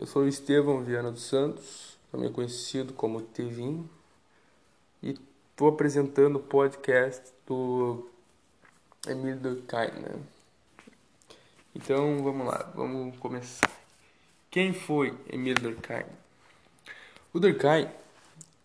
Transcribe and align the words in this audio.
Eu 0.00 0.06
sou 0.06 0.26
Estevão 0.26 0.82
Viana 0.82 1.12
dos 1.12 1.24
Santos, 1.24 1.98
também 2.10 2.32
conhecido 2.32 2.94
como 2.94 3.20
Tevin, 3.20 3.86
e 5.02 5.10
estou 5.50 5.68
apresentando 5.68 6.36
o 6.36 6.42
podcast 6.42 7.30
do 7.46 8.08
Emílio 9.06 9.38
Durkheim, 9.38 9.90
né? 10.00 10.18
Então 11.74 12.24
vamos 12.24 12.46
lá, 12.46 12.72
vamos 12.74 13.14
começar. 13.18 13.70
Quem 14.50 14.72
foi 14.72 15.14
Emílio 15.28 15.60
Durkheim? 15.60 16.06
O 17.34 17.38
Durkheim 17.38 17.86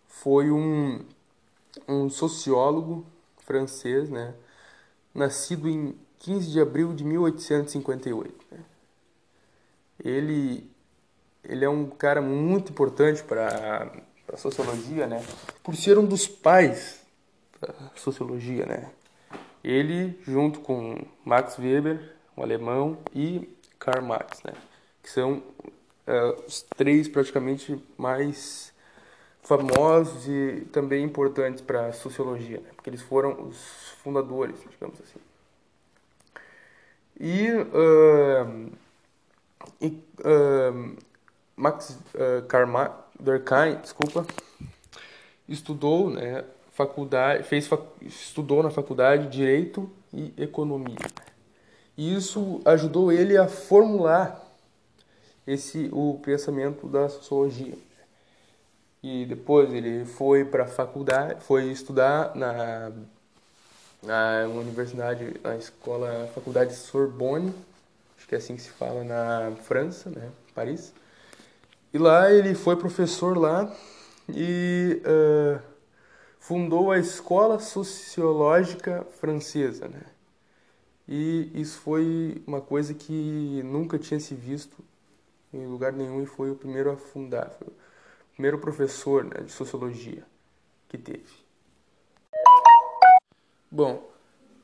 foi 0.08 0.50
um, 0.50 1.04
um 1.86 2.08
sociólogo 2.08 3.04
francês, 3.40 4.08
né? 4.08 4.34
Nascido 5.14 5.68
em 5.68 5.94
15 6.20 6.50
de 6.50 6.60
abril 6.62 6.94
de 6.94 7.04
1858. 7.04 8.46
Né? 8.50 8.64
Ele, 10.02 10.70
ele 11.48 11.64
é 11.64 11.68
um 11.68 11.86
cara 11.86 12.20
muito 12.20 12.72
importante 12.72 13.22
para 13.22 13.90
a 14.32 14.36
sociologia, 14.36 15.06
né? 15.06 15.24
Por 15.62 15.76
ser 15.76 15.98
um 15.98 16.04
dos 16.04 16.26
pais 16.26 17.00
da 17.60 17.72
sociologia, 17.94 18.66
né? 18.66 18.90
Ele, 19.62 20.18
junto 20.26 20.60
com 20.60 20.96
Max 21.24 21.58
Weber, 21.58 22.14
um 22.36 22.42
alemão, 22.42 22.98
e 23.14 23.48
Karl 23.78 24.04
Marx, 24.04 24.42
né? 24.42 24.52
Que 25.02 25.10
são 25.10 25.42
uh, 26.06 26.44
os 26.46 26.62
três 26.76 27.08
praticamente 27.08 27.80
mais 27.96 28.72
famosos 29.46 30.26
e 30.26 30.66
também 30.72 31.04
importantes 31.04 31.60
para 31.60 31.86
a 31.86 31.92
sociologia, 31.92 32.58
né? 32.58 32.70
porque 32.74 32.90
eles 32.90 33.00
foram 33.00 33.46
os 33.46 33.90
fundadores, 34.02 34.58
digamos 34.68 35.00
assim. 35.00 35.20
E, 37.18 37.52
uh, 37.52 38.72
e 39.80 39.86
uh, 39.86 40.96
Max 41.56 41.98
uh, 42.14 42.42
Karl 42.46 42.68
Durkheim, 43.18 43.76
desculpa, 43.80 44.26
estudou, 45.48 46.10
né, 46.10 46.44
faculdade, 46.72 47.44
fez 47.44 47.68
estudou 48.02 48.62
na 48.62 48.70
faculdade 48.70 49.24
de 49.24 49.38
Direito 49.38 49.90
e 50.12 50.34
Economia. 50.36 50.98
E 51.96 52.14
isso 52.14 52.60
ajudou 52.64 53.10
ele 53.10 53.38
a 53.38 53.48
formular 53.48 54.44
esse 55.46 55.88
o 55.92 56.20
pensamento 56.22 56.86
da 56.86 57.08
sociologia. 57.08 57.74
E 59.02 59.24
depois 59.24 59.72
ele 59.72 60.04
foi 60.04 60.44
para 60.44 60.64
a 60.64 60.68
faculdade, 60.68 61.42
foi 61.42 61.70
estudar 61.70 62.34
na 62.34 62.92
na 64.02 64.46
universidade, 64.46 65.34
na 65.42 65.56
escola, 65.56 66.30
faculdade 66.34 66.74
Sorbonne, 66.74 67.52
acho 68.16 68.28
que 68.28 68.34
é 68.34 68.38
assim 68.38 68.54
que 68.54 68.62
se 68.62 68.70
fala 68.70 69.02
na 69.02 69.52
França, 69.62 70.10
né, 70.10 70.30
Paris. 70.54 70.92
E 71.96 71.98
lá 71.98 72.30
ele 72.30 72.54
foi 72.54 72.76
professor 72.76 73.38
lá 73.38 73.74
e 74.28 75.00
uh, 75.02 75.58
fundou 76.38 76.92
a 76.92 76.98
Escola 76.98 77.58
Sociológica 77.58 79.06
Francesa, 79.18 79.88
né? 79.88 80.02
E 81.08 81.50
isso 81.54 81.80
foi 81.80 82.42
uma 82.46 82.60
coisa 82.60 82.92
que 82.92 83.62
nunca 83.64 83.98
tinha 83.98 84.20
se 84.20 84.34
visto 84.34 84.76
em 85.50 85.66
lugar 85.66 85.90
nenhum 85.90 86.22
e 86.22 86.26
foi 86.26 86.50
o 86.50 86.54
primeiro 86.54 86.90
a 86.90 86.98
fundar, 86.98 87.48
foi 87.48 87.68
o 87.68 87.72
primeiro 88.34 88.58
professor 88.58 89.24
né, 89.24 89.40
de 89.42 89.52
sociologia 89.52 90.22
que 90.90 90.98
teve. 90.98 91.32
Bom, 93.70 94.06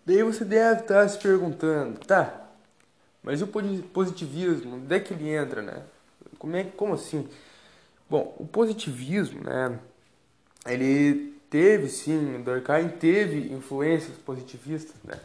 daí 0.05 0.22
você 0.22 0.44
deve 0.44 0.83
estar 0.83 1.08
se 1.08 1.19
perguntando, 1.19 1.98
tá, 2.00 2.46
mas 3.22 3.41
o 3.41 3.46
positivismo, 3.46 4.77
onde 4.77 4.94
é 4.94 5.00
que 5.00 5.14
ele 5.14 5.30
entra, 5.30 5.62
né? 5.62 5.83
Como, 6.42 6.56
é, 6.56 6.64
como 6.64 6.94
assim? 6.94 7.28
Bom, 8.10 8.34
o 8.36 8.44
positivismo, 8.44 9.44
né, 9.44 9.78
ele 10.66 11.38
teve 11.48 11.89
sim, 11.89 12.42
Durkheim 12.42 12.89
teve 12.89 13.52
influências 13.55 14.17
positivistas, 14.18 14.96
né? 15.05 15.20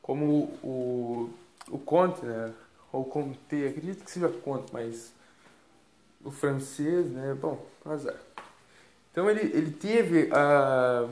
Como 0.00 0.44
o, 0.62 1.28
o 1.68 1.76
Comte, 1.76 2.24
né? 2.24 2.52
Ou 2.92 3.04
Comte, 3.04 3.36
acredito 3.66 4.04
que 4.04 4.10
seja 4.12 4.28
Comte, 4.28 4.72
mas 4.72 5.12
o 6.24 6.30
francês, 6.30 7.10
né? 7.10 7.34
Bom, 7.34 7.66
azar. 7.84 8.14
Então 9.10 9.28
ele, 9.28 9.40
ele 9.52 9.72
teve 9.72 10.28
a 10.32 11.08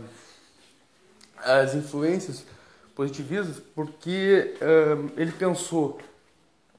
as 1.38 1.74
influências 1.74 2.44
positivistas 2.94 3.60
porque 3.74 4.54
um, 4.62 5.20
ele 5.20 5.32
pensou 5.32 5.98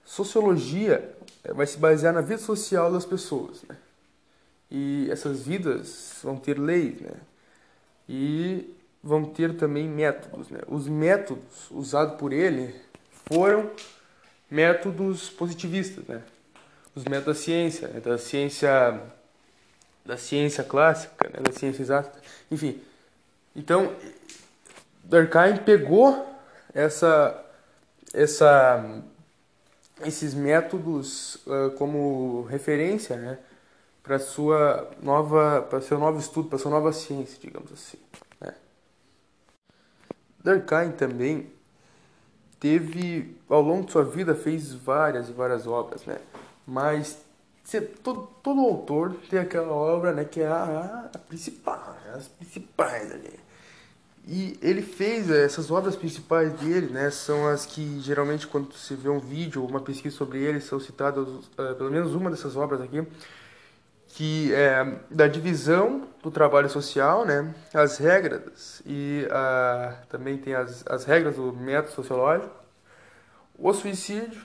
sociologia 0.09 1.15
eh, 1.43 1.53
vai 1.53 1.67
se 1.67 1.77
basear 1.77 2.11
na 2.11 2.21
vida 2.21 2.41
social 2.41 2.91
das 2.91 3.05
pessoas, 3.05 3.61
né? 3.69 3.77
E 4.71 5.07
essas 5.11 5.43
vidas 5.43 6.15
vão 6.23 6.35
ter 6.35 6.59
leis, 6.59 6.99
né? 6.99 7.13
E 8.07 8.75
vão 9.03 9.23
ter 9.23 9.55
também 9.55 9.87
métodos, 9.87 10.49
né? 10.49 10.61
Os 10.67 10.87
métodos 10.87 11.69
usados 11.69 12.15
por 12.17 12.33
ele 12.33 12.73
foram 13.31 13.69
métodos 14.49 15.29
positivistas, 15.29 16.03
né? 16.07 16.23
Os 16.95 17.03
métodos 17.03 17.37
da 17.37 17.43
ciência, 17.43 17.87
né? 17.89 17.99
da 17.99 18.17
ciência 18.17 19.01
da 20.03 20.17
ciência 20.17 20.63
clássica, 20.63 21.29
né? 21.29 21.39
da 21.39 21.51
ciência 21.51 21.83
exata, 21.83 22.19
enfim. 22.49 22.81
Então, 23.55 23.95
Durkheim 25.03 25.57
pegou 25.57 26.27
essa, 26.73 27.45
essa, 28.11 29.03
esses 30.05 30.33
métodos 30.33 31.35
uh, 31.47 31.71
como 31.77 32.43
referência, 32.43 33.15
né, 33.15 33.37
para 34.01 34.19
sua 34.19 34.89
nova, 35.01 35.61
para 35.61 35.81
seu 35.81 35.99
novo 35.99 36.19
estudo, 36.19 36.49
para 36.49 36.57
sua 36.57 36.71
nova 36.71 36.91
ciência, 36.91 37.37
digamos 37.39 37.71
assim. 37.71 37.97
Né. 38.39 38.53
Durkheim 40.43 40.91
também 40.91 41.51
teve, 42.59 43.37
ao 43.49 43.61
longo 43.61 43.85
de 43.85 43.91
sua 43.91 44.03
vida, 44.03 44.35
fez 44.35 44.73
várias 44.73 45.29
e 45.29 45.31
várias 45.31 45.67
obras, 45.67 46.05
né, 46.05 46.17
mas 46.65 47.19
todo, 48.03 48.27
todo 48.41 48.61
autor 48.61 49.15
tem 49.29 49.39
aquela 49.39 49.71
obra, 49.71 50.13
né, 50.13 50.25
que 50.25 50.41
é 50.41 50.47
a, 50.47 51.09
a 51.13 51.17
principal, 51.19 51.97
as 52.13 52.27
principais 52.27 53.11
ali. 53.11 53.48
E 54.31 54.59
ele 54.61 54.83
fez 54.83 55.27
eh, 55.31 55.43
essas 55.43 55.71
obras 55.71 55.95
principais 55.95 56.53
dele, 56.53 56.93
né, 56.93 57.09
são 57.09 57.47
as 57.47 57.65
que 57.65 57.99
geralmente 57.99 58.45
quando 58.45 58.71
você 58.71 58.93
vê 58.93 59.09
um 59.09 59.17
vídeo 59.17 59.63
ou 59.63 59.67
uma 59.67 59.79
pesquisa 59.79 60.15
sobre 60.15 60.37
ele 60.37 60.61
são 60.61 60.79
citadas 60.79 61.27
uh, 61.27 61.75
pelo 61.75 61.89
menos 61.89 62.13
uma 62.13 62.29
dessas 62.29 62.55
obras 62.55 62.79
aqui, 62.79 63.03
que 64.09 64.53
é 64.53 64.99
da 65.09 65.27
divisão 65.27 66.07
do 66.21 66.29
trabalho 66.29 66.69
social, 66.69 67.25
né, 67.25 67.55
as 67.73 67.97
regras 67.97 68.83
e 68.85 69.25
uh, 69.31 69.97
também 70.09 70.37
tem 70.37 70.53
as, 70.53 70.85
as 70.85 71.05
regras 71.05 71.37
do 71.37 71.51
método 71.51 71.95
sociológico, 71.95 72.53
o 73.57 73.73
suicídio 73.73 74.43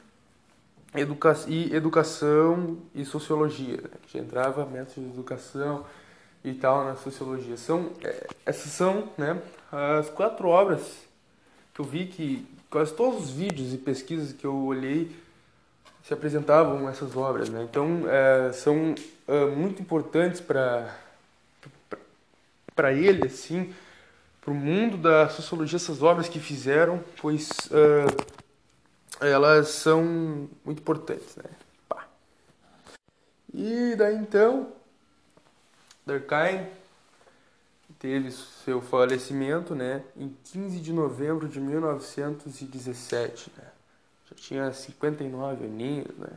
educa 0.95 1.37
e 1.47 1.75
educação 1.77 2.79
e 2.95 3.05
sociologia, 3.05 3.83
né, 3.83 3.91
que 4.07 4.17
entrava 4.17 4.65
método 4.65 5.09
de 5.09 5.13
educação 5.13 5.85
e 6.45 6.53
tal 6.53 6.85
na 6.85 6.97
sociologia. 6.97 7.57
São, 7.57 7.91
é, 8.03 8.27
essas 8.45 8.71
são 8.71 9.09
né, 9.17 9.41
as 9.73 10.11
quatro 10.11 10.49
obras 10.49 11.03
que 11.73 11.81
eu 11.81 11.85
vi 11.85 12.07
que 12.07 12.47
quase 12.71 12.93
todos 12.93 13.25
os 13.25 13.31
vídeos 13.31 13.73
e 13.73 13.79
pesquisas 13.79 14.33
que 14.33 14.45
eu 14.45 14.55
olhei 14.55 15.11
se 16.03 16.13
apresentavam 16.13 16.89
essas 16.89 17.17
obras. 17.17 17.49
Né? 17.49 17.67
Então, 17.69 18.03
é, 18.09 18.53
são 18.53 18.95
é, 19.27 19.47
muito 19.47 19.81
importantes 19.81 20.41
para 20.41 21.03
para 22.75 22.93
ele, 22.93 23.29
assim, 23.29 23.73
para 24.41 24.51
o 24.51 24.55
mundo 24.55 24.97
da 24.97 25.29
sociologia, 25.29 25.77
essas 25.77 26.03
obras 26.03 26.29
que 26.29 26.41
fizeram, 26.41 27.01
pois 27.23 27.49
é, 29.21 29.31
elas 29.31 29.69
são 29.69 30.49
muito 30.65 30.81
importantes. 30.81 31.37
Né? 31.37 31.45
Pá. 31.89 32.09
E 33.55 33.95
daí 33.97 34.17
então 34.17 34.73
Durkheim 36.07 36.67
teve 37.99 38.31
seu 38.31 38.81
falecimento 38.81 39.75
né, 39.75 40.03
em 40.17 40.37
15 40.53 40.81
de 40.81 40.93
novembro 40.93 41.49
de 41.49 41.61
1917. 41.61 43.51
Né? 43.57 43.65
Já 44.31 44.37
tinha 44.37 44.73
59 44.73 45.65
aninhos, 45.65 46.17
né? 46.19 46.29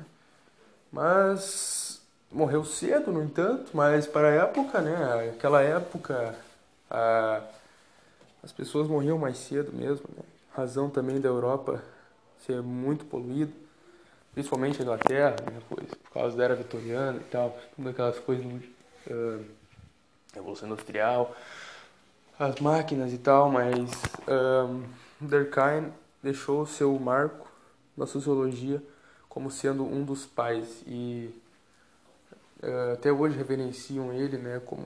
Mas 0.92 2.02
morreu 2.32 2.64
cedo, 2.64 3.12
no 3.12 3.22
entanto, 3.24 3.72
mas 3.74 4.08
para 4.08 4.30
a 4.30 4.32
época, 4.32 4.82
né? 4.82 5.32
Aquela 5.36 5.62
época, 5.62 6.36
a, 6.90 7.42
as 8.44 8.52
pessoas 8.52 8.88
morriam 8.88 9.18
mais 9.18 9.38
cedo 9.38 9.72
mesmo, 9.74 10.06
né? 10.16 10.24
Razão 10.54 10.90
também 10.90 11.20
da 11.20 11.30
Europa 11.30 11.84
ser 12.46 12.62
muito 12.62 13.06
poluída, 13.06 13.52
principalmente 14.34 14.80
a 14.80 14.84
Inglaterra, 14.84 15.36
né? 15.52 15.62
Pois, 15.70 15.88
por 15.94 16.12
causa 16.12 16.38
da 16.38 16.44
era 16.44 16.56
vitoriana 16.56 17.18
e 17.18 17.24
tal, 17.26 17.58
todas 17.76 17.92
aquelas 17.92 18.20
coisas... 18.20 18.46
Uh, 19.10 19.44
Revolução 20.34 20.68
Industrial, 20.68 21.36
as 22.38 22.60
máquinas 22.60 23.12
e 23.12 23.18
tal, 23.18 23.50
mas 23.50 23.90
um, 24.28 24.84
Durkheim 25.20 25.92
deixou 26.22 26.66
seu 26.66 26.98
marco 27.00 27.48
na 27.96 28.06
sociologia 28.06 28.82
como 29.28 29.50
sendo 29.50 29.84
um 29.84 30.04
dos 30.04 30.26
pais 30.26 30.84
e 30.86 31.30
uh, 32.62 32.94
até 32.94 33.12
hoje 33.12 33.36
reverenciam 33.36 34.14
ele, 34.14 34.38
né, 34.38 34.62
como 34.66 34.86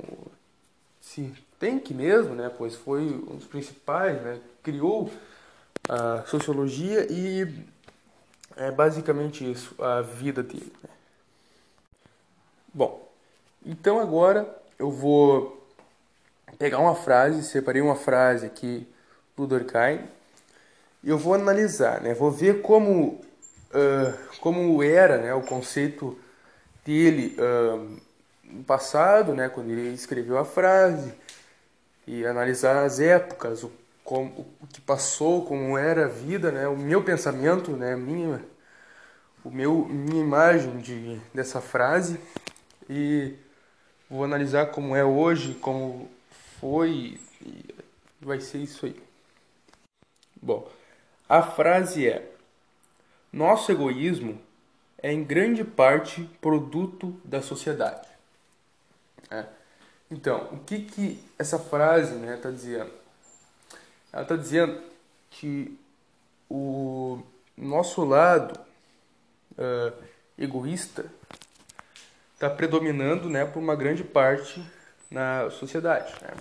se 1.02 1.34
tem 1.60 1.80
que 1.80 1.94
mesmo, 1.94 2.36
né, 2.36 2.50
pois 2.58 2.76
foi 2.76 3.02
um 3.02 3.36
dos 3.36 3.46
principais, 3.46 4.22
né, 4.22 4.40
criou 4.64 5.12
a 5.90 6.24
sociologia 6.28 7.08
e 7.12 7.66
é 8.56 8.72
basicamente 8.72 9.50
isso, 9.50 9.76
a 9.82 10.02
vida 10.02 10.42
dele. 10.44 10.72
Né. 10.84 10.90
Então 13.66 14.00
agora 14.00 14.48
eu 14.78 14.92
vou 14.92 15.68
pegar 16.58 16.80
uma 16.80 16.96
frase, 16.96 17.44
separei 17.44 17.82
uma 17.82 17.96
frase 17.96 18.46
aqui 18.46 18.88
do 19.36 19.48
Durkheim 19.48 20.02
e 21.04 21.10
eu 21.10 21.18
vou 21.18 21.34
analisar, 21.34 22.02
né? 22.02 22.14
Vou 22.14 22.32
ver 22.32 22.62
como 22.62 23.22
uh, 23.72 24.40
como 24.40 24.82
era, 24.84 25.18
né, 25.18 25.34
o 25.34 25.42
conceito 25.42 26.18
dele 26.86 27.38
uh, 27.38 28.00
no 28.44 28.64
passado, 28.64 29.34
né, 29.34 29.50
quando 29.50 29.70
ele 29.70 29.94
escreveu 29.94 30.38
a 30.38 30.46
frase 30.46 31.14
e 32.06 32.26
analisar 32.26 32.84
as 32.84 33.00
épocas, 33.00 33.64
o, 33.64 33.72
como, 34.04 34.48
o 34.62 34.68
que 34.68 34.82
passou, 34.82 35.46
como 35.46 35.78
era 35.78 36.06
a 36.06 36.10
vida, 36.10 36.52
né, 36.52 36.68
o 36.68 36.76
meu 36.76 37.04
pensamento, 37.04 37.72
né, 37.72 37.96
minha 37.96 38.42
o 39.44 39.50
meu 39.50 39.86
minha 39.86 40.22
imagem 40.22 40.78
de 40.78 41.20
dessa 41.34 41.60
frase 41.60 42.20
e 42.88 43.34
vou 44.12 44.26
analisar 44.26 44.68
como 44.68 44.94
é 44.94 45.06
hoje, 45.06 45.54
como 45.56 46.12
foi 46.60 47.18
e 47.42 47.66
vai 48.20 48.42
ser 48.42 48.58
isso 48.58 48.86
aí. 48.86 49.02
Bom, 50.40 50.70
a 51.30 51.42
frase 51.42 52.08
é: 52.08 52.30
Nosso 53.32 53.72
egoísmo 53.72 54.40
é 55.02 55.14
em 55.14 55.24
grande 55.24 55.64
parte 55.64 56.24
produto 56.42 57.20
da 57.24 57.42
sociedade. 57.42 58.08
É. 59.30 59.46
Então, 60.12 60.50
o 60.52 60.60
que 60.60 60.82
que 60.82 61.24
essa 61.40 61.58
frase 61.58 62.14
está 62.16 62.26
né, 62.26 62.38
tá 62.38 62.52
dizendo? 62.52 62.92
Ela 64.12 64.24
está 64.24 64.36
dizendo 64.36 64.84
que 65.30 65.80
o 66.50 67.24
nosso 67.56 68.04
lado 68.04 68.60
uh, 69.54 70.04
egoísta 70.38 71.06
está 72.42 72.50
predominando 72.50 73.30
né, 73.30 73.46
por 73.46 73.60
uma 73.60 73.76
grande 73.76 74.04
parte 74.04 74.66
na 75.12 75.52
sociedade. 75.52 76.12
Né? 76.24 76.32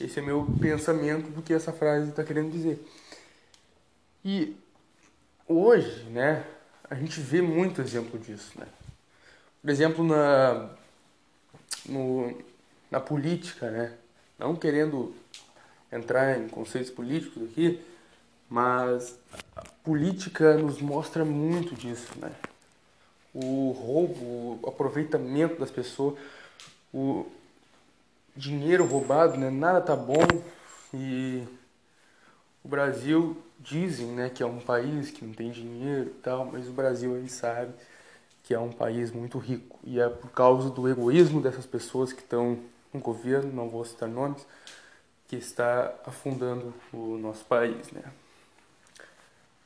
Esse 0.00 0.18
é 0.18 0.22
meu 0.22 0.44
pensamento 0.60 1.30
do 1.30 1.42
que 1.42 1.54
essa 1.54 1.72
frase 1.72 2.10
está 2.10 2.24
querendo 2.24 2.50
dizer. 2.50 2.84
E 4.24 4.56
hoje, 5.46 6.02
né, 6.10 6.44
a 6.90 6.96
gente 6.96 7.20
vê 7.20 7.40
muito 7.40 7.80
exemplo 7.80 8.18
disso, 8.18 8.58
né? 8.58 8.66
Por 9.62 9.70
exemplo, 9.70 10.04
na, 10.04 10.70
no, 11.86 12.36
na 12.90 12.98
política, 12.98 13.70
né? 13.70 13.92
Não 14.36 14.56
querendo 14.56 15.14
entrar 15.92 16.36
em 16.36 16.48
conceitos 16.48 16.90
políticos 16.90 17.44
aqui, 17.44 17.80
mas 18.50 19.16
a 19.54 19.62
política 19.84 20.56
nos 20.56 20.80
mostra 20.80 21.24
muito 21.24 21.76
disso, 21.76 22.10
né? 22.18 22.32
O 23.34 23.72
roubo, 23.72 24.60
o 24.62 24.68
aproveitamento 24.68 25.58
das 25.58 25.70
pessoas, 25.70 26.16
o 26.92 27.26
dinheiro 28.36 28.86
roubado, 28.86 29.36
né? 29.36 29.50
Nada 29.50 29.80
tá 29.80 29.96
bom 29.96 30.26
e 30.92 31.44
o 32.62 32.68
Brasil 32.68 33.36
dizem, 33.58 34.06
né, 34.06 34.30
que 34.30 34.42
é 34.42 34.46
um 34.46 34.60
país 34.60 35.10
que 35.10 35.24
não 35.24 35.32
tem 35.32 35.50
dinheiro 35.50 36.10
e 36.10 36.20
tal, 36.20 36.44
mas 36.46 36.68
o 36.68 36.72
Brasil 36.72 37.14
aí 37.14 37.28
sabe 37.28 37.72
que 38.42 38.54
é 38.54 38.58
um 38.58 38.70
país 38.70 39.10
muito 39.10 39.38
rico 39.38 39.78
e 39.84 39.98
é 39.98 40.08
por 40.08 40.30
causa 40.30 40.70
do 40.70 40.88
egoísmo 40.88 41.40
dessas 41.40 41.66
pessoas 41.66 42.12
que 42.12 42.20
estão 42.20 42.58
no 42.92 43.00
governo, 43.00 43.52
não 43.52 43.68
vou 43.68 43.84
citar 43.84 44.08
nomes, 44.08 44.46
que 45.26 45.36
está 45.36 45.94
afundando 46.04 46.74
o 46.92 47.16
nosso 47.16 47.44
país, 47.44 47.90
né? 47.90 48.02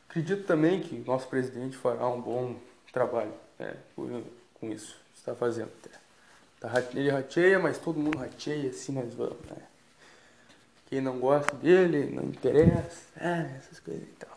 Acredito 0.08 0.46
também 0.46 0.80
que 0.80 0.96
nosso 1.00 1.28
presidente 1.28 1.76
fará 1.76 2.08
um 2.08 2.20
bom 2.20 2.56
trabalho 2.92 3.32
né, 3.58 3.74
com 4.54 4.70
isso, 4.70 4.96
está 5.16 5.34
fazendo. 5.34 5.70
Tá, 6.60 6.72
ele 6.94 7.10
rateia, 7.10 7.58
mas 7.58 7.78
todo 7.78 8.00
mundo 8.00 8.18
rateia, 8.18 8.70
assim 8.70 8.92
nós 8.92 9.12
vamos, 9.14 9.38
né? 9.48 9.56
Quem 10.86 11.00
não 11.00 11.18
gosta 11.18 11.54
dele, 11.56 12.14
não 12.14 12.24
interessa, 12.24 13.02
é, 13.16 13.56
essas 13.58 13.78
coisas 13.78 14.02
e 14.02 14.12
tal. 14.18 14.36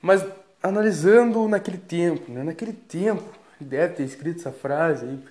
Mas 0.00 0.24
analisando 0.62 1.46
naquele 1.46 1.76
tempo, 1.78 2.32
né? 2.32 2.42
Naquele 2.42 2.72
tempo, 2.72 3.22
ele 3.60 3.70
deve 3.70 3.94
ter 3.94 4.02
escrito 4.04 4.40
essa 4.40 4.52
frase 4.52 5.06
aí 5.06 5.22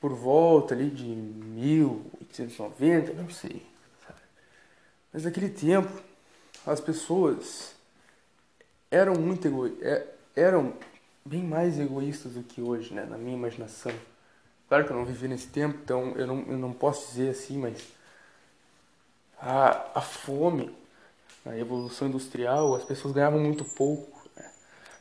por 0.00 0.12
volta 0.14 0.74
ali 0.74 0.90
de 0.90 1.04
1890, 1.04 3.12
não 3.14 3.30
sei. 3.30 3.66
Sabe? 4.06 4.18
Mas 5.12 5.24
naquele 5.24 5.50
tempo, 5.50 5.90
as 6.66 6.80
pessoas 6.80 7.74
eram 8.90 9.14
muito 9.14 9.46
egoístas, 9.46 9.82
é, 9.82 10.06
eram 10.34 10.74
bem 11.24 11.42
mais 11.42 11.78
egoístas 11.78 12.32
do 12.32 12.42
que 12.42 12.60
hoje, 12.60 12.92
né? 12.94 13.06
Na 13.08 13.18
minha 13.18 13.36
imaginação. 13.36 13.92
Claro 14.68 14.84
que 14.84 14.92
eu 14.92 14.96
não 14.96 15.04
vivi 15.04 15.26
nesse 15.28 15.48
tempo, 15.48 15.78
então 15.82 16.12
eu 16.16 16.26
não, 16.26 16.44
eu 16.46 16.58
não 16.58 16.72
posso 16.72 17.10
dizer 17.10 17.30
assim, 17.30 17.58
mas 17.58 17.88
a, 19.40 19.98
a 19.98 20.00
fome, 20.00 20.70
a 21.44 21.56
evolução 21.56 22.08
industrial, 22.08 22.74
as 22.74 22.84
pessoas 22.84 23.12
ganhavam 23.12 23.40
muito 23.40 23.64
pouco. 23.64 24.28
Né? 24.36 24.48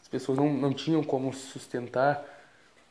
As 0.01 0.07
pessoas 0.07 0.37
não, 0.37 0.51
não 0.51 0.73
tinham 0.73 1.03
como 1.03 1.31
sustentar 1.33 2.23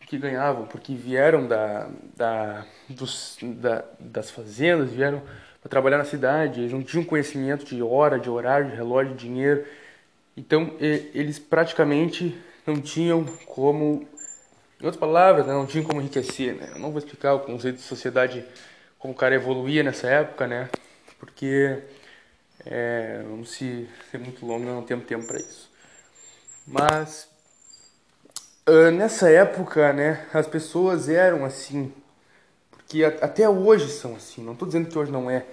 o 0.01 0.07
que 0.07 0.17
ganhavam, 0.17 0.67
porque 0.67 0.95
vieram 0.95 1.49
da, 1.49 1.89
da, 2.17 2.67
dos, 2.89 3.39
da, 3.43 3.85
das 3.99 4.31
fazendas, 4.31 4.91
vieram 4.91 5.21
para 5.61 5.69
trabalhar 5.69 5.99
na 5.99 6.05
cidade, 6.05 6.61
eles 6.61 6.73
não 6.73 6.83
tinham 6.83 7.05
conhecimento 7.05 7.65
de 7.65 7.83
hora, 7.83 8.19
de 8.19 8.31
horário, 8.31 8.71
de 8.71 8.77
relógio, 8.77 9.15
de 9.15 9.27
dinheiro. 9.27 9.67
Então 10.37 10.77
eles 10.79 11.41
praticamente 11.41 12.41
não 12.69 12.81
tinham 12.81 13.25
como, 13.47 14.07
em 14.81 14.85
outras 14.85 14.97
palavras, 14.97 15.47
né, 15.47 15.53
não 15.53 15.67
tinham 15.67 15.85
como 15.85 16.01
enriquecer. 16.01 16.55
Né? 16.55 16.71
Eu 16.75 16.79
não 16.79 16.91
vou 16.91 16.99
explicar 16.99 17.35
o 17.35 17.41
conceito 17.41 17.77
de 17.77 17.83
sociedade, 17.83 18.45
como 18.99 19.15
o 19.15 19.17
cara 19.17 19.35
evoluía 19.35 19.83
nessa 19.83 20.09
época, 20.09 20.47
né? 20.47 20.69
porque 21.19 21.83
é, 22.65 23.23
vamos 23.25 23.51
se 23.51 23.89
ser 24.11 24.19
muito 24.19 24.45
longo, 24.47 24.65
não 24.65 24.83
temos 24.83 25.07
tempo 25.07 25.27
para 25.27 25.39
isso. 25.39 25.71
Mas 26.67 27.29
uh, 28.69 28.91
nessa 28.91 29.31
época, 29.31 29.93
né, 29.93 30.27
as 30.33 30.47
pessoas 30.47 31.09
eram 31.09 31.45
assim, 31.45 31.93
porque 32.71 33.05
a, 33.05 33.09
até 33.25 33.49
hoje 33.49 33.89
são 33.89 34.15
assim. 34.17 34.43
Não 34.43 34.53
estou 34.53 34.67
dizendo 34.67 34.89
que 34.89 34.99
hoje 34.99 35.11
não 35.11 35.31
é, 35.31 35.45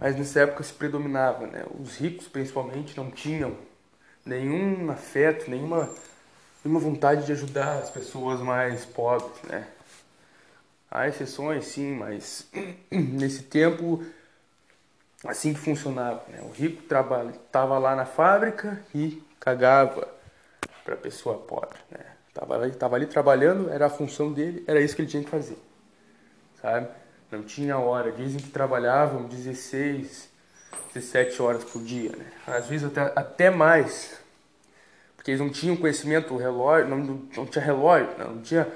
mas 0.00 0.16
nessa 0.16 0.40
época 0.40 0.62
se 0.62 0.72
predominava, 0.72 1.46
né? 1.46 1.64
Os 1.80 1.96
ricos, 1.96 2.28
principalmente, 2.28 2.96
não 2.96 3.10
tinham 3.10 3.56
nenhum 4.24 4.90
afeto, 4.90 5.50
nenhuma, 5.50 5.92
nenhuma 6.64 6.80
vontade 6.80 7.26
de 7.26 7.32
ajudar 7.32 7.78
as 7.78 7.90
pessoas 7.90 8.40
mais 8.40 8.84
pobres, 8.84 9.42
né? 9.42 9.66
Há 10.90 11.08
exceções, 11.08 11.66
sim, 11.66 11.94
mas 11.94 12.46
nesse 12.90 13.44
tempo 13.44 14.04
assim 15.24 15.54
que 15.54 15.60
funcionava. 15.60 16.22
Né? 16.28 16.40
O 16.42 16.50
rico 16.50 16.82
estava 16.82 17.78
lá 17.78 17.96
na 17.96 18.04
fábrica 18.04 18.82
e 18.94 19.22
cagava 19.40 20.08
para 20.84 20.94
a 20.94 20.96
pessoa 20.96 21.38
pobre. 21.38 21.78
Né? 21.90 22.00
Tava 22.34 22.54
ali, 22.56 22.72
tava 22.72 22.96
ali 22.96 23.06
trabalhando, 23.06 23.70
era 23.70 23.86
a 23.86 23.90
função 23.90 24.32
dele, 24.32 24.64
era 24.66 24.80
isso 24.80 24.96
que 24.96 25.02
ele 25.02 25.08
tinha 25.08 25.22
que 25.22 25.30
fazer. 25.30 25.58
Sabe? 26.60 26.88
Não 27.30 27.42
tinha 27.42 27.78
hora. 27.78 28.12
Dizem 28.12 28.40
que 28.40 28.50
trabalhavam 28.50 29.24
16, 29.24 30.28
17 30.94 31.42
horas 31.42 31.64
por 31.64 31.82
dia. 31.82 32.10
Né? 32.14 32.26
Às 32.46 32.66
vezes 32.66 32.86
até, 32.86 33.12
até 33.16 33.50
mais. 33.50 34.20
Porque 35.22 35.30
eles 35.30 35.40
não 35.40 35.50
tinham 35.50 35.76
conhecimento, 35.76 36.36
relógio, 36.36 36.88
não, 36.88 36.98
não 37.36 37.46
tinha 37.46 37.64
relógio, 37.64 38.08
não, 38.18 38.34
não 38.34 38.42
tinha. 38.42 38.66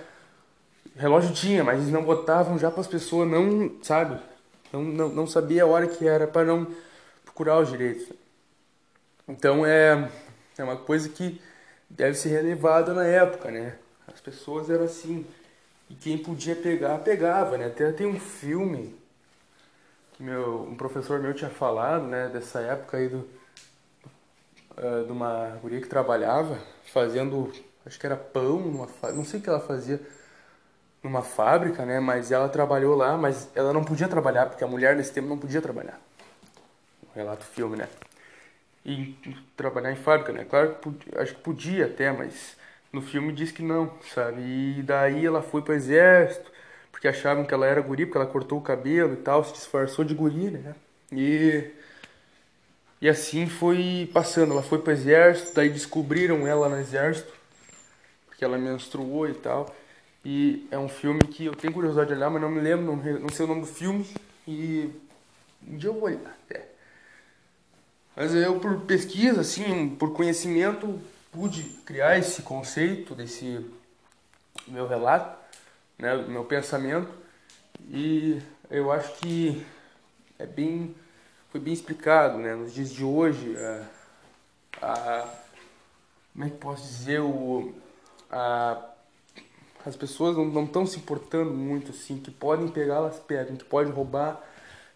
Relógio 0.94 1.34
tinha, 1.34 1.64
mas 1.64 1.80
eles 1.80 1.90
não 1.90 2.04
botavam 2.04 2.56
já 2.56 2.70
para 2.70 2.82
as 2.82 2.86
pessoas 2.86 3.28
não, 3.28 3.72
sabe? 3.82 4.16
Não, 4.72 4.80
não, 4.80 5.08
não 5.08 5.26
sabia 5.26 5.64
a 5.64 5.66
hora 5.66 5.88
que 5.88 6.06
era 6.06 6.24
para 6.24 6.44
não 6.44 6.72
procurar 7.24 7.58
os 7.58 7.68
direitos. 7.68 8.12
Então 9.26 9.66
é, 9.66 10.08
é 10.56 10.62
uma 10.62 10.76
coisa 10.76 11.08
que 11.08 11.42
deve 11.90 12.14
ser 12.14 12.28
relevada 12.28 12.94
na 12.94 13.04
época, 13.04 13.50
né? 13.50 13.74
As 14.06 14.20
pessoas 14.20 14.70
eram 14.70 14.84
assim. 14.84 15.26
E 15.90 15.96
quem 15.96 16.16
podia 16.16 16.54
pegar, 16.54 16.98
pegava, 16.98 17.58
né? 17.58 17.66
Até 17.66 17.90
tem 17.90 18.06
um 18.06 18.20
filme 18.20 18.94
que 20.12 20.22
meu, 20.22 20.62
um 20.62 20.76
professor 20.76 21.18
meu 21.18 21.34
tinha 21.34 21.50
falado, 21.50 22.04
né? 22.04 22.28
Dessa 22.28 22.60
época 22.60 22.98
aí 22.98 23.08
do, 23.08 23.28
uh, 24.78 25.04
de 25.04 25.12
uma 25.12 25.58
guria 25.62 25.80
que 25.80 25.88
trabalhava 25.88 26.58
fazendo, 26.84 27.52
acho 27.84 27.98
que 27.98 28.06
era 28.06 28.16
pão, 28.16 28.60
numa, 28.60 28.88
não 29.12 29.24
sei 29.24 29.40
o 29.40 29.42
que 29.42 29.48
ela 29.48 29.60
fazia 29.60 30.00
numa 31.02 31.22
fábrica, 31.22 31.84
né? 31.84 32.00
Mas 32.00 32.30
ela 32.32 32.48
trabalhou 32.48 32.96
lá, 32.96 33.16
mas 33.16 33.48
ela 33.54 33.72
não 33.72 33.84
podia 33.84 34.08
trabalhar, 34.08 34.46
porque 34.46 34.64
a 34.64 34.66
mulher 34.66 34.96
nesse 34.96 35.12
tempo 35.12 35.28
não 35.28 35.38
podia 35.38 35.62
trabalhar. 35.62 36.00
relato 37.14 37.44
filme, 37.44 37.76
né? 37.76 37.88
E 38.84 39.16
trabalhar 39.56 39.92
em 39.92 39.96
fábrica, 39.96 40.32
né? 40.32 40.44
Claro 40.44 40.74
que 40.74 40.82
podia, 40.82 41.22
acho 41.22 41.34
que 41.34 41.40
podia 41.42 41.86
até, 41.86 42.12
mas 42.12 42.56
no 42.92 43.02
filme 43.02 43.32
diz 43.32 43.50
que 43.52 43.62
não, 43.62 43.92
sabe? 44.14 44.40
E 44.78 44.82
daí 44.82 45.26
ela 45.26 45.42
foi 45.42 45.62
pro 45.62 45.74
exército, 45.74 46.50
porque 46.92 47.08
achavam 47.08 47.44
que 47.44 47.52
ela 47.54 47.66
era 47.66 47.80
guri, 47.80 48.06
porque 48.06 48.18
ela 48.18 48.26
cortou 48.26 48.58
o 48.58 48.62
cabelo 48.62 49.14
e 49.14 49.16
tal, 49.16 49.44
se 49.44 49.52
disfarçou 49.52 50.04
de 50.04 50.14
guri, 50.14 50.50
né? 50.50 50.74
E, 51.12 51.70
e 53.06 53.08
assim 53.08 53.46
foi 53.46 54.10
passando. 54.12 54.52
Ela 54.52 54.64
foi 54.64 54.80
pro 54.80 54.92
exército, 54.92 55.54
daí 55.54 55.68
descobriram 55.68 56.44
ela 56.44 56.68
no 56.68 56.76
exército, 56.76 57.32
porque 58.26 58.44
ela 58.44 58.58
menstruou 58.58 59.28
e 59.28 59.34
tal. 59.34 59.72
E 60.24 60.66
é 60.72 60.76
um 60.76 60.88
filme 60.88 61.20
que 61.20 61.44
eu 61.44 61.54
tenho 61.54 61.72
curiosidade 61.72 62.08
de 62.08 62.14
olhar, 62.16 62.28
mas 62.30 62.42
não 62.42 62.50
me 62.50 62.60
lembro, 62.60 62.84
não, 62.84 62.96
não 62.96 63.28
sei 63.28 63.44
o 63.44 63.48
nome 63.48 63.60
do 63.60 63.66
filme. 63.68 64.04
E 64.44 64.90
um 65.64 65.76
dia 65.76 65.88
eu 65.88 65.94
vou 65.94 66.02
olhar 66.02 66.36
até. 66.44 66.66
Mas 68.16 68.34
eu, 68.34 68.58
por 68.58 68.80
pesquisa, 68.80 69.42
assim, 69.42 69.88
por 69.88 70.12
conhecimento, 70.12 71.00
pude 71.30 71.62
criar 71.84 72.18
esse 72.18 72.42
conceito 72.42 73.14
desse 73.14 73.64
meu 74.66 74.88
relato, 74.88 75.38
né, 75.96 76.16
meu 76.26 76.44
pensamento. 76.44 77.08
E 77.88 78.42
eu 78.68 78.90
acho 78.90 79.12
que 79.20 79.64
é 80.40 80.44
bem, 80.44 80.92
foi 81.56 81.60
bem 81.60 81.72
explicado, 81.72 82.36
né, 82.38 82.54
nos 82.54 82.74
dias 82.74 82.92
de 82.92 83.02
hoje. 83.02 83.56
A, 83.56 83.86
a 84.82 85.34
como 86.32 86.44
é 86.44 86.50
que 86.50 86.56
posso 86.58 86.82
dizer 86.82 87.20
o 87.20 87.74
a, 88.30 88.90
as 89.86 89.96
pessoas 89.96 90.36
não 90.36 90.64
estão 90.64 90.84
se 90.84 90.98
importando 90.98 91.50
muito 91.50 91.92
assim 91.92 92.18
que 92.18 92.30
podem 92.30 92.68
pegar 92.68 92.96
elas 92.96 93.18
pegam 93.20 93.56
que 93.56 93.64
pode 93.64 93.90
roubar 93.90 94.38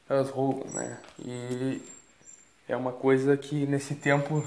elas 0.06 0.28
roubam 0.28 0.68
né 0.74 1.00
e 1.18 1.80
é 2.68 2.76
uma 2.76 2.92
coisa 2.92 3.38
que 3.38 3.66
nesse 3.66 3.94
tempo 3.94 4.46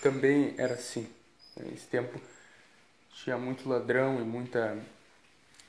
também 0.00 0.54
era 0.56 0.74
assim. 0.74 1.08
Nesse 1.56 1.86
tempo 1.86 2.20
tinha 3.12 3.36
muito 3.36 3.68
ladrão 3.68 4.20
e 4.20 4.24
muita, 4.24 4.78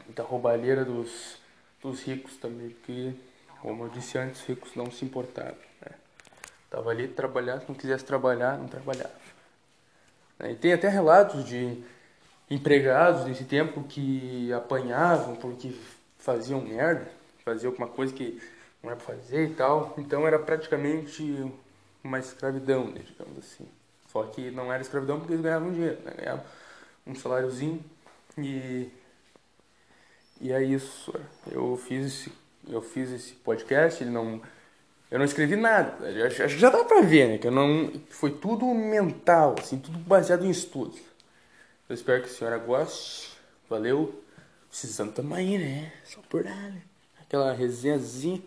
muita 0.05 0.21
roubalheira 0.23 0.85
dos, 0.85 1.37
dos 1.81 2.01
ricos 2.03 2.37
também, 2.37 2.69
porque, 2.69 3.13
como 3.61 3.85
eu 3.85 3.89
disse 3.89 4.17
antes, 4.17 4.41
os 4.41 4.47
ricos 4.47 4.75
não 4.75 4.89
se 4.91 5.05
importavam. 5.05 5.57
Né? 5.81 5.91
Tava 6.69 6.89
ali 6.89 7.07
trabalhar, 7.07 7.59
se 7.59 7.67
não 7.67 7.75
quisesse 7.75 8.05
trabalhar, 8.05 8.57
não 8.57 8.67
trabalhava. 8.67 9.11
E 10.41 10.55
tem 10.55 10.71
até 10.71 10.87
relatos 10.87 11.43
de 11.45 11.83
empregados 12.49 13.25
nesse 13.25 13.43
tempo 13.43 13.83
que 13.83 14.51
apanhavam 14.53 15.35
porque 15.35 15.75
faziam 16.17 16.61
merda, 16.61 17.11
faziam 17.43 17.71
alguma 17.71 17.87
coisa 17.87 18.13
que 18.13 18.41
não 18.81 18.89
era 18.89 18.99
pra 18.99 19.15
fazer 19.15 19.49
e 19.49 19.53
tal. 19.53 19.93
Então 19.97 20.25
era 20.25 20.39
praticamente 20.39 21.51
uma 22.03 22.19
escravidão, 22.19 22.85
né, 22.89 23.01
digamos 23.05 23.37
assim. 23.39 23.67
Só 24.07 24.23
que 24.23 24.49
não 24.49 24.71
era 24.71 24.81
escravidão 24.81 25.19
porque 25.19 25.33
eles 25.33 25.43
ganhavam 25.43 25.71
dinheiro, 25.71 26.01
né? 26.03 26.13
ganhavam 26.17 26.45
um 27.05 27.15
saláriozinho 27.15 27.83
e 28.37 28.89
e 30.41 30.53
é 30.53 30.63
isso. 30.63 31.13
Eu 31.51 31.75
fiz 31.75 32.05
esse, 32.05 32.31
eu 32.67 32.81
fiz 32.81 33.11
esse 33.11 33.33
podcast, 33.33 34.03
ele 34.03 34.11
não 34.11 34.41
eu 35.11 35.17
não 35.17 35.25
escrevi 35.25 35.55
nada. 35.55 35.93
Acho 36.25 36.35
que 36.35 36.47
já 36.49 36.69
dá 36.69 36.83
pra 36.83 37.01
ver, 37.01 37.27
né? 37.27 37.37
Que 37.39 37.47
eu 37.47 37.51
não 37.51 37.91
foi 38.09 38.31
tudo 38.31 38.65
mental, 38.67 39.55
assim, 39.57 39.79
tudo 39.79 39.97
baseado 39.97 40.45
em 40.45 40.51
estudos. 40.51 40.99
Eu 41.87 41.95
espero 41.95 42.21
que 42.21 42.29
a 42.29 42.31
senhora 42.31 42.57
goste. 42.59 43.31
Valeu. 43.67 44.23
Precisando 44.69 45.11
também, 45.11 45.57
né? 45.57 45.91
Só 46.05 46.21
por 46.29 46.45
lá, 46.45 46.55
né? 46.55 46.83
Aquela 47.19 47.53
resenhazinha. 47.53 48.41